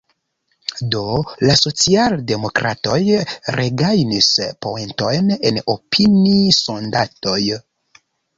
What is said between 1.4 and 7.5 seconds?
la socialdemokratoj regajnis poentojn en opini-sondadoj.